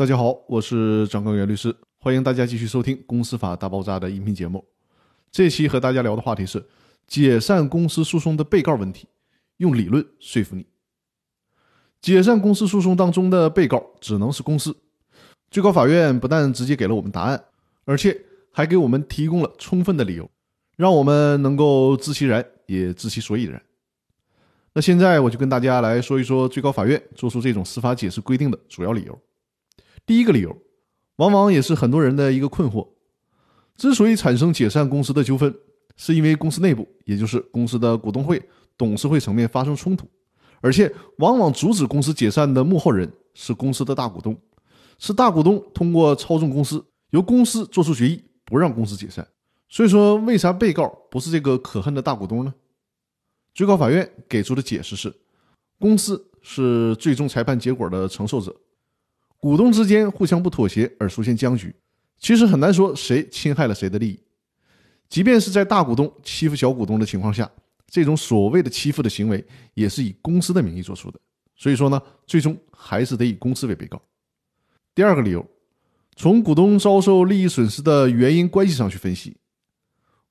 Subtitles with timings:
[0.00, 4.64] 大家好，我是张根源律师，欢迎大家继续收听《公司法大爆炸》的音频节目。
[5.30, 6.64] 这期和大家聊的话题是
[7.06, 9.06] 解散公司诉讼的被告问题，
[9.58, 10.64] 用理论说服你。
[12.00, 14.74] 解散公司诉讼当中的被告只能是公司。
[15.50, 17.44] 最高法院不但直接给了我们答案，
[17.84, 18.18] 而且
[18.50, 20.30] 还给我们提供了充分的理由，
[20.78, 23.62] 让我们能够知其然也知其所以然。
[24.72, 29.20] 那现在我就跟大家来说一说最高法院做出这种司法解释规定的主要理由。
[30.10, 30.60] 第一个理由，
[31.18, 32.84] 往往也是很多人的一个困惑：
[33.76, 35.54] 之所以产生解散公司的纠纷，
[35.94, 38.42] 是因为公司内部，也就是公司的股东会、
[38.76, 40.08] 董事会层面发生冲突，
[40.60, 44.36] 而且往往阻止公司解散的幕后人是公司的大股东，
[44.98, 49.24] 是大股东通过操纵公司，由公司做出决议不让公司解散。
[49.68, 52.52] 所以说，为啥被告不是这个可恨的大股东呢？
[53.54, 55.14] 最高法院给出的解释是，
[55.78, 58.52] 公司是最终裁判结果的承受者。
[59.40, 61.74] 股东之间互相不妥协而出现僵局，
[62.18, 64.20] 其实很难说谁侵害了谁的利益。
[65.08, 67.50] 即便是在大股东欺负小股东的情况下，
[67.88, 71.18] 这种所谓的欺负的行为也是以公司的名义做出的。
[71.56, 74.00] 所以说呢，最终还是得以公司为被告。
[74.94, 75.44] 第二个理由，
[76.14, 79.34] 从股东遭受利益损失的原因关系上去分析，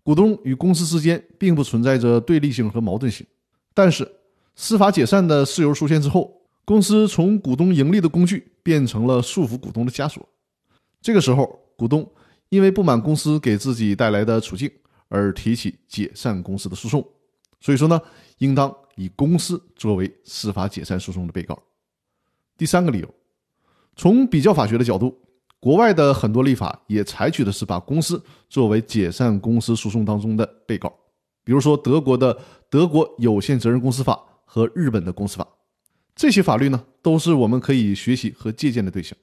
[0.04, 3.26] 股东与公司之间并不存在着对立性和矛盾性，
[3.74, 4.08] 但是
[4.56, 6.36] 司法解散的事由出现之后。
[6.66, 10.24] 公司从股东盈利的工具变成了束缚股东的枷锁。
[11.02, 12.08] 这个时候，股东
[12.50, 14.72] 因为不满公司给自己带来的处境
[15.08, 17.04] 而提起解散公司的诉讼。
[17.60, 18.00] 所以说呢，
[18.38, 21.58] 应当以公司作为司法解散诉讼的被告。
[22.56, 23.12] 第三个理由，
[23.96, 25.20] 从比较法学的角度，
[25.60, 30.94] 国外的很多立法也采取的是把公司作为解散公司诉讼当中的被告。
[31.44, 32.36] 比如说，德国的
[32.70, 34.14] 《德国有限责任公司法》
[34.46, 35.48] 和日本的公司法。
[36.16, 39.18] 这些法律呢，都是我们可以学习和借鉴的对象。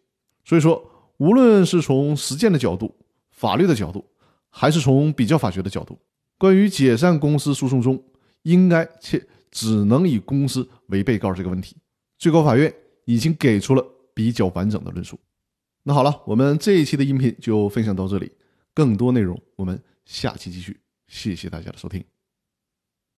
[0.45, 0.83] 所以说，
[1.19, 2.95] 无论是从实践的角度、
[3.31, 4.05] 法律的角度，
[4.51, 5.99] 还是从比较法学的角度，
[6.39, 8.03] 关于解散公司诉讼中
[8.43, 11.77] 应该且只能以公司为被告这个问题，
[12.19, 12.73] 最高法院
[13.05, 13.85] 已经给出了
[14.15, 15.19] 比较完整的论述。
[15.83, 18.33] 那好了，我们这一期的音频就分享到这里，
[18.75, 20.79] 更多内容我们下期继续。
[21.09, 22.16] 谢谢大家的收听。